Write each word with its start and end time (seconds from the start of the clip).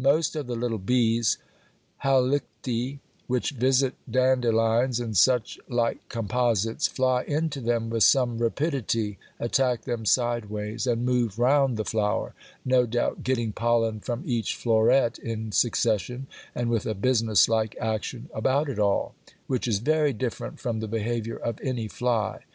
Most 0.00 0.34
of 0.34 0.46
the 0.46 0.56
little 0.56 0.78
bees 0.78 1.36
(Halicti) 2.04 3.00
which 3.26 3.50
visit 3.50 3.92
dandelions 4.10 4.98
and 4.98 5.14
such 5.14 5.58
like 5.68 6.08
"composites" 6.08 6.86
fly 6.86 7.22
in 7.24 7.50
to 7.50 7.60
them 7.60 7.90
with 7.90 8.02
some 8.02 8.38
rapidity, 8.38 9.18
attack 9.38 9.82
them 9.82 10.06
sideways, 10.06 10.86
and 10.86 11.04
move 11.04 11.38
round 11.38 11.76
the 11.76 11.84
"flower", 11.84 12.32
no 12.64 12.86
doubt 12.86 13.22
getting 13.24 13.52
pollen 13.52 14.00
from 14.00 14.22
each 14.24 14.54
floret 14.56 15.18
in 15.18 15.52
succession 15.52 16.28
and 16.54 16.70
with 16.70 16.86
a 16.86 16.94
businesslike 16.94 17.76
action 17.78 18.30
about 18.32 18.70
it 18.70 18.78
all, 18.78 19.14
which 19.48 19.68
is 19.68 19.80
very 19.80 20.14
different 20.14 20.58
from 20.58 20.80
the 20.80 20.88
behaviour 20.88 21.36
of 21.36 21.60
any 21.60 21.88
fly. 21.88 22.40